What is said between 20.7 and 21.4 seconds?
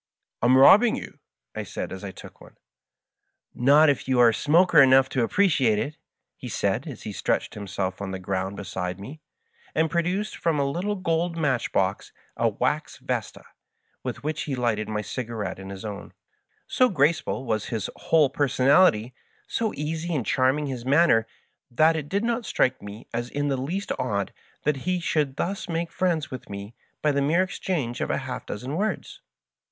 manner,